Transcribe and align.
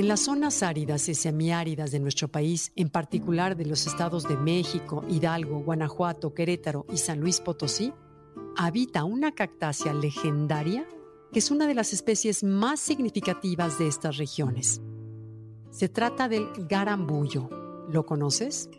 En 0.00 0.08
las 0.08 0.20
zonas 0.20 0.62
áridas 0.62 1.10
y 1.10 1.14
semiáridas 1.14 1.90
de 1.90 2.00
nuestro 2.00 2.26
país, 2.26 2.72
en 2.74 2.88
particular 2.88 3.54
de 3.54 3.66
los 3.66 3.86
estados 3.86 4.26
de 4.26 4.38
México, 4.38 5.04
Hidalgo, 5.10 5.60
Guanajuato, 5.60 6.32
Querétaro 6.32 6.86
y 6.90 6.96
San 6.96 7.20
Luis 7.20 7.42
Potosí, 7.42 7.92
habita 8.56 9.04
una 9.04 9.32
cactácea 9.32 9.92
legendaria 9.92 10.88
que 11.30 11.40
es 11.40 11.50
una 11.50 11.66
de 11.66 11.74
las 11.74 11.92
especies 11.92 12.42
más 12.42 12.80
significativas 12.80 13.78
de 13.78 13.88
estas 13.88 14.16
regiones. 14.16 14.80
Se 15.70 15.90
trata 15.90 16.30
del 16.30 16.46
garambullo. 16.66 17.50
¿Lo 17.90 18.06
conoces? 18.06 18.70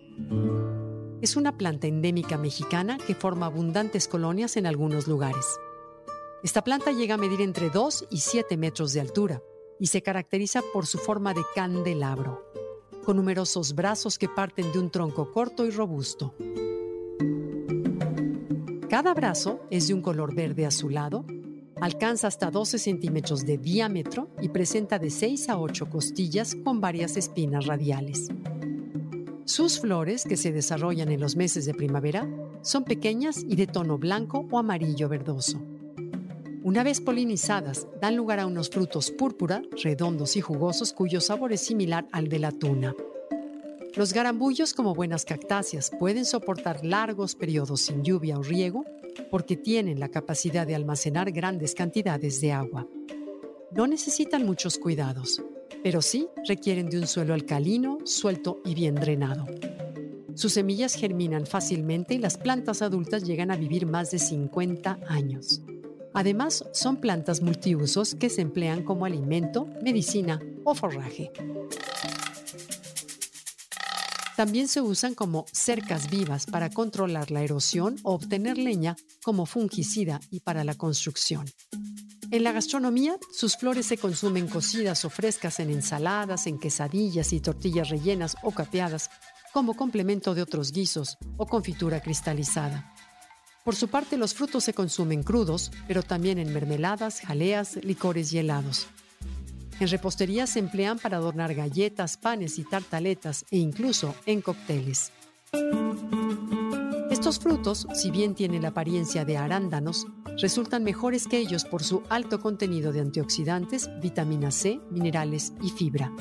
Es 1.22 1.36
una 1.36 1.56
planta 1.56 1.86
endémica 1.86 2.40
mexicana 2.40 2.98
que 2.98 3.14
forma 3.14 3.46
abundantes 3.46 4.08
colonias 4.08 4.58
en 4.58 4.66
algunos 4.66 5.08
lugares. 5.08 5.60
Esta 6.42 6.64
planta 6.64 6.92
llega 6.92 7.14
a 7.14 7.20
medir 7.20 7.42
entre 7.42 7.70
2 7.70 8.08
y 8.10 8.22
7 8.22 8.58
metros 8.58 8.94
de 8.94 9.02
altura 9.02 9.44
y 9.82 9.88
se 9.88 10.04
caracteriza 10.04 10.62
por 10.72 10.86
su 10.86 11.00
forma 11.00 11.34
de 11.34 11.42
candelabro, 11.56 12.46
con 13.04 13.18
numerosos 13.18 13.74
brazos 13.74 14.20
que 14.20 14.30
parten 14.30 14.72
de 14.72 14.78
un 14.78 14.92
tronco 14.92 15.32
corto 15.32 15.66
y 15.66 15.72
robusto. 15.72 16.36
Cada 18.88 19.16
brazo 19.16 19.60
es 19.72 19.88
de 19.88 19.96
un 19.96 20.04
color 20.04 20.36
verde 20.36 20.68
azulado, 20.68 21.26
alcanza 21.82 22.28
hasta 22.28 22.52
12 22.52 22.78
centímetros 22.78 23.44
de 23.44 23.58
diámetro 23.58 24.30
y 24.40 24.50
presenta 24.50 25.00
de 25.00 25.10
6 25.10 25.50
a 25.50 25.58
8 25.58 25.90
costillas 25.90 26.56
con 26.64 26.80
varias 26.80 27.18
espinas 27.18 27.66
radiales. 27.66 28.28
Sus 29.46 29.80
flores, 29.80 30.26
que 30.26 30.38
se 30.38 30.52
desarrollan 30.52 31.10
en 31.10 31.20
los 31.20 31.36
meses 31.36 31.66
de 31.66 31.74
primavera, 31.74 32.30
son 32.62 32.84
pequeñas 32.84 33.44
y 33.44 33.56
de 33.56 33.66
tono 33.66 33.98
blanco 33.98 34.46
o 34.52 34.60
amarillo 34.60 35.10
verdoso. 35.10 35.60
Una 36.64 36.84
vez 36.84 37.02
polinizadas, 37.02 37.88
dan 38.00 38.16
lugar 38.16 38.40
a 38.40 38.46
unos 38.46 38.70
frutos 38.70 39.10
púrpura, 39.10 39.64
redondos 39.84 40.38
y 40.38 40.42
jugosos 40.42 40.94
cuyo 40.94 41.20
sabor 41.20 41.54
es 41.54 41.62
similar 41.62 42.06
al 42.12 42.28
de 42.28 42.38
la 42.38 42.52
tuna. 42.52 42.94
Los 43.96 44.14
garambullos, 44.14 44.76
como 44.76 44.94
buenas 44.94 45.26
cactáceas, 45.26 45.90
pueden 45.90 46.24
soportar 46.24 46.86
largos 46.86 47.34
periodos 47.34 47.82
sin 47.82 48.04
lluvia 48.04 48.38
o 48.38 48.44
riego 48.44 48.86
porque 49.32 49.58
tienen 49.58 50.00
la 50.00 50.10
capacidad 50.10 50.68
de 50.68 50.76
almacenar 50.76 51.32
grandes 51.32 51.74
cantidades 51.74 52.40
de 52.42 52.52
agua. 52.52 52.88
No 53.72 53.88
necesitan 53.88 54.46
muchos 54.46 54.78
cuidados, 54.78 55.42
pero 55.82 56.04
sí 56.04 56.28
requieren 56.48 56.92
de 56.92 57.00
un 57.00 57.08
suelo 57.08 57.34
alcalino, 57.34 57.98
suelto 58.04 58.62
y 58.64 58.76
bien 58.76 58.94
drenado. 58.94 59.48
Sus 60.36 60.54
semillas 60.54 60.94
germinan 60.94 61.48
fácilmente 61.48 62.14
y 62.14 62.20
las 62.20 62.38
plantas 62.38 62.84
adultas 62.84 63.24
llegan 63.24 63.50
a 63.50 63.58
vivir 63.58 63.88
más 63.88 64.12
de 64.12 64.20
50 64.20 65.00
años. 65.08 65.64
Además, 66.14 66.66
son 66.74 66.98
plantas 66.98 67.42
multiusos 67.42 68.16
que 68.16 68.30
se 68.30 68.42
emplean 68.42 68.84
como 68.84 69.06
alimento, 69.06 69.68
medicina 69.82 70.40
o 70.64 70.76
forraje. 70.76 71.32
También 74.36 74.68
se 74.68 74.82
usan 74.82 75.14
como 75.14 75.46
cercas 75.52 76.10
vivas 76.10 76.46
para 76.46 76.70
controlar 76.70 77.32
la 77.32 77.44
erosión 77.44 77.98
o 78.04 78.14
obtener 78.14 78.58
leña 78.58 78.96
como 79.24 79.46
fungicida 79.46 80.20
y 80.32 80.40
para 80.40 80.64
la 80.64 80.74
construcción. 80.74 81.46
En 82.32 82.44
la 82.44 82.54
gastronomía, 82.54 83.18
sus 83.32 83.58
flores 83.58 83.86
se 83.86 83.98
consumen 83.98 84.48
cocidas 84.48 85.04
o 85.04 85.10
frescas 85.10 85.60
en 85.60 85.70
ensaladas, 85.70 86.48
en 86.48 86.60
quesadillas 86.60 87.34
y 87.34 87.42
tortillas 87.42 87.90
rellenas 87.90 88.36
o 88.42 88.52
capeadas, 88.52 89.10
como 89.54 89.76
complemento 89.76 90.34
de 90.34 90.42
otros 90.42 90.72
guisos 90.72 91.18
o 91.36 91.46
confitura 91.46 92.00
cristalizada. 92.00 92.94
Por 93.64 93.76
su 93.76 93.90
parte, 93.90 94.18
los 94.18 94.34
frutos 94.34 94.64
se 94.64 94.74
consumen 94.74 95.22
crudos, 95.22 95.72
pero 95.88 96.02
también 96.02 96.40
en 96.40 96.52
mermeladas, 96.52 97.22
jaleas, 97.22 97.76
licores 97.84 98.34
y 98.34 98.40
helados. 98.40 98.88
En 99.80 99.88
repostería 99.88 100.48
se 100.48 100.60
emplean 100.60 100.98
para 100.98 101.18
adornar 101.18 101.54
galletas, 101.54 102.18
panes 102.18 102.58
y 102.58 102.64
tartaletas 102.64 103.46
e 103.52 103.58
incluso 103.58 104.16
en 104.26 104.42
cócteles. 104.42 105.12
Estos 107.12 107.40
frutos, 107.40 107.88
si 107.94 108.10
bien 108.10 108.34
tienen 108.34 108.64
la 108.64 108.70
apariencia 108.70 109.26
de 109.26 109.38
arándanos, 109.38 110.08
resultan 110.42 110.84
mejores 110.84 111.28
que 111.28 111.38
ellos 111.38 111.66
por 111.66 111.84
su 111.84 112.02
alto 112.10 112.40
contenido 112.40 112.92
de 112.92 113.02
antioxidantes, 113.02 113.90
vitamina 114.02 114.50
C, 114.50 114.80
minerales 114.90 115.54
y 115.62 115.70
fibra 115.70 116.12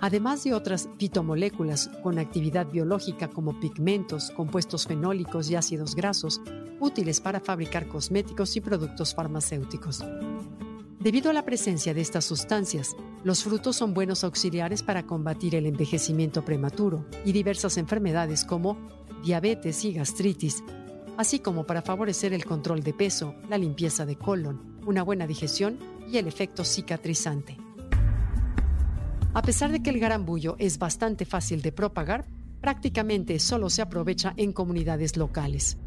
además 0.00 0.44
de 0.44 0.54
otras 0.54 0.88
fitomoléculas 0.98 1.90
con 2.02 2.18
actividad 2.18 2.66
biológica 2.70 3.28
como 3.28 3.58
pigmentos, 3.58 4.30
compuestos 4.30 4.86
fenólicos 4.86 5.50
y 5.50 5.56
ácidos 5.56 5.94
grasos, 5.94 6.40
útiles 6.80 7.20
para 7.20 7.40
fabricar 7.40 7.88
cosméticos 7.88 8.56
y 8.56 8.60
productos 8.60 9.14
farmacéuticos. 9.14 10.04
Debido 11.00 11.30
a 11.30 11.32
la 11.32 11.44
presencia 11.44 11.94
de 11.94 12.00
estas 12.00 12.24
sustancias, 12.24 12.96
los 13.22 13.44
frutos 13.44 13.76
son 13.76 13.94
buenos 13.94 14.24
auxiliares 14.24 14.82
para 14.82 15.04
combatir 15.04 15.54
el 15.54 15.66
envejecimiento 15.66 16.44
prematuro 16.44 17.06
y 17.24 17.32
diversas 17.32 17.78
enfermedades 17.78 18.44
como 18.44 18.76
diabetes 19.22 19.84
y 19.84 19.92
gastritis, 19.92 20.62
así 21.16 21.38
como 21.38 21.64
para 21.64 21.82
favorecer 21.82 22.32
el 22.32 22.44
control 22.44 22.82
de 22.82 22.94
peso, 22.94 23.34
la 23.48 23.58
limpieza 23.58 24.06
de 24.06 24.16
colon, 24.16 24.80
una 24.86 25.02
buena 25.02 25.26
digestión 25.26 25.78
y 26.10 26.18
el 26.18 26.26
efecto 26.26 26.64
cicatrizante. 26.64 27.56
A 29.34 29.42
pesar 29.42 29.70
de 29.70 29.82
que 29.82 29.90
el 29.90 30.00
garambullo 30.00 30.56
es 30.58 30.78
bastante 30.78 31.24
fácil 31.24 31.62
de 31.62 31.70
propagar, 31.70 32.26
prácticamente 32.60 33.38
solo 33.38 33.70
se 33.70 33.82
aprovecha 33.82 34.34
en 34.36 34.52
comunidades 34.52 35.16
locales. 35.16 35.78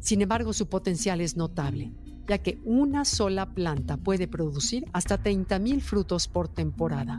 Sin 0.00 0.22
embargo, 0.22 0.52
su 0.52 0.68
potencial 0.68 1.20
es 1.20 1.36
notable, 1.36 1.92
ya 2.26 2.38
que 2.38 2.60
una 2.64 3.04
sola 3.04 3.54
planta 3.54 3.96
puede 3.96 4.26
producir 4.26 4.86
hasta 4.92 5.22
30.000 5.22 5.80
frutos 5.80 6.26
por 6.26 6.48
temporada. 6.48 7.18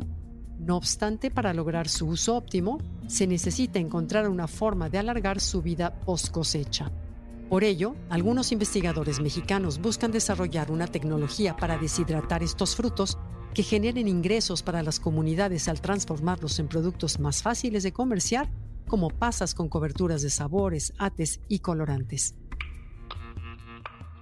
No 0.59 0.77
obstante, 0.77 1.31
para 1.31 1.53
lograr 1.53 1.87
su 1.87 2.07
uso 2.07 2.35
óptimo, 2.35 2.79
se 3.07 3.25
necesita 3.27 3.79
encontrar 3.79 4.29
una 4.29 4.47
forma 4.47 4.89
de 4.89 4.99
alargar 4.99 5.39
su 5.39 5.61
vida 5.61 5.99
post 6.01 6.29
cosecha. 6.29 6.91
Por 7.49 7.63
ello, 7.63 7.95
algunos 8.09 8.51
investigadores 8.51 9.19
mexicanos 9.19 9.81
buscan 9.81 10.11
desarrollar 10.11 10.71
una 10.71 10.87
tecnología 10.87 11.57
para 11.57 11.77
deshidratar 11.77 12.43
estos 12.43 12.75
frutos 12.75 13.17
que 13.53 13.63
generen 13.63 14.07
ingresos 14.07 14.63
para 14.63 14.83
las 14.83 14.99
comunidades 14.99 15.67
al 15.67 15.81
transformarlos 15.81 16.59
en 16.59 16.67
productos 16.67 17.19
más 17.19 17.41
fáciles 17.41 17.83
de 17.83 17.91
comerciar, 17.91 18.49
como 18.87 19.09
pasas 19.09 19.53
con 19.53 19.67
coberturas 19.67 20.21
de 20.21 20.29
sabores, 20.29 20.93
ates 20.97 21.41
y 21.47 21.59
colorantes. 21.59 22.35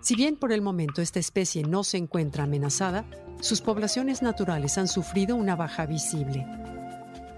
Si 0.02 0.16
bien 0.16 0.38
por 0.38 0.52
el 0.52 0.62
momento 0.62 1.02
esta 1.02 1.20
especie 1.20 1.64
no 1.64 1.84
se 1.84 1.98
encuentra 1.98 2.46
amenazada, 2.46 3.06
sus 3.42 3.62
poblaciones 3.62 4.22
naturales 4.22 4.78
han 4.78 4.88
sufrido 4.88 5.36
una 5.36 5.56
baja 5.56 5.86
visible. 5.86 6.46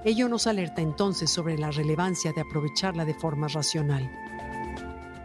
Ello 0.03 0.29
nos 0.29 0.47
alerta 0.47 0.81
entonces 0.81 1.29
sobre 1.29 1.57
la 1.57 1.71
relevancia 1.71 2.33
de 2.33 2.41
aprovecharla 2.41 3.05
de 3.05 3.13
forma 3.13 3.47
racional. 3.47 4.09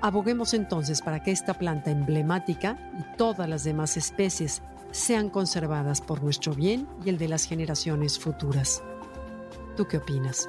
Aboguemos 0.03 0.55
entonces 0.55 1.01
para 1.03 1.23
que 1.23 1.31
esta 1.31 1.55
planta 1.55 1.91
emblemática 1.91 2.79
y 2.99 3.17
todas 3.17 3.49
las 3.49 3.65
demás 3.65 3.97
especies 3.97 4.63
sean 4.91 5.31
conservadas 5.31 6.01
por 6.01 6.23
nuestro 6.23 6.55
bien 6.55 6.87
y 7.05 7.09
el 7.09 7.19
de 7.19 7.29
las 7.29 7.47
generaciones 7.47 8.19
futuras. 8.19 8.83
¿Tú 9.77 9.87
qué 9.87 9.99
opinas? 9.99 10.49